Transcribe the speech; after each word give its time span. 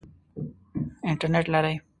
انټرنټ 1.09 1.45
لرئ؟ 1.53 1.75